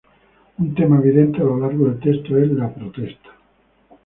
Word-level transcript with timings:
Un 0.61 0.67
tema 0.77 0.97
evidente 0.97 1.39
a 1.41 1.43
lo 1.43 1.59
largo 1.59 1.85
del 1.85 1.99
texto 1.99 2.35
es 2.35 2.49
la 2.53 2.73
protesta. 2.73 3.29